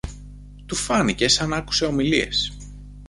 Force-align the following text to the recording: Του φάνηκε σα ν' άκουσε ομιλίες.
Του 0.65 0.75
φάνηκε 0.75 1.27
σα 1.27 1.47
ν' 1.47 1.53
άκουσε 1.53 1.85
ομιλίες. 1.85 2.57